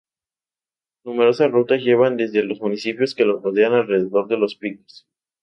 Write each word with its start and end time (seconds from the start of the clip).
Numerosas 1.03 1.51
rutas 1.51 1.83
llevan 1.83 2.17
desde 2.17 2.41
los 2.41 2.59
municipios 2.59 3.13
que 3.13 3.23
lo 3.23 3.39
rodean 3.39 3.73
alrededor 3.73 4.27
de 4.27 4.37
los 4.37 4.55
picos. 4.55 5.07